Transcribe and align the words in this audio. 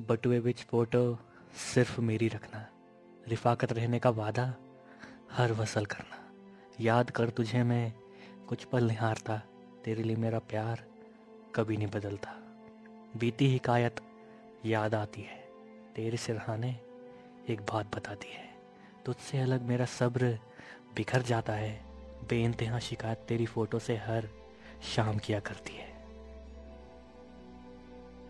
बटुए 0.00 0.40
बिच 0.40 0.62
फ़ोटो 0.62 1.18
सिर्फ़ 1.74 2.00
मेरी 2.00 2.28
रखना। 2.28 2.68
रिफाकत 3.28 3.72
रहने 3.72 3.98
का 3.98 4.10
वादा, 4.10 4.54
हर 5.32 5.52
वसल 5.52 5.84
करना। 5.84 6.32
याद 6.80 7.10
कर 7.10 7.30
तुझे 7.30 7.62
मैं 7.62 7.92
कुछ 8.48 8.64
पल 8.64 8.84
निहारता, 8.84 9.42
तेरे 9.84 10.02
लिए 10.02 10.16
मेरा 10.16 10.38
प्यार 10.38 10.84
कभी 11.54 11.76
नहीं 11.76 11.86
बदलता। 11.86 12.30
बीती 13.16 13.46
हिकायत 13.46 13.96
याद 14.66 14.94
आती 14.94 15.20
है, 15.20 15.48
तेरे 15.96 16.16
सिरहाने 16.16 16.80
एक 17.48 17.60
बात 17.60 17.96
बताती 17.96 18.28
है। 18.28 18.54
तुझसे 19.06 19.38
अलग 19.38 19.62
मेरा 19.62 19.84
सब्र 19.84 20.38
बिखर 20.96 21.22
जाता 21.22 21.52
है 21.52 21.84
बेानतहा 22.28 22.78
शिकायत 22.78 23.18
तेरी 23.18 23.46
फ़ोटो 23.46 23.78
से 23.78 23.96
हर 23.96 24.28
शाम 24.82 25.18
किया 25.18 25.40
करती 25.40 25.74
है। 25.74 25.93